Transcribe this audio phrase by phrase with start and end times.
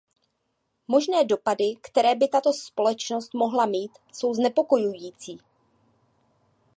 [0.87, 5.37] Možné dopady, které by tato skutečnost mohla mít, jsou znepokojující.